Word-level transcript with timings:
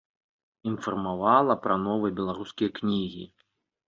Інфармавала 0.69 1.55
пра 1.65 1.75
новыя 1.87 2.15
беларускія 2.21 2.69
кнігі. 2.81 3.23